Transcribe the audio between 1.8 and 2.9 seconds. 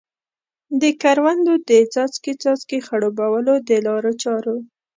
څاڅکې څاڅکي